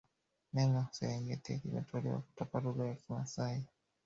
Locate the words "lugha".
2.59-2.85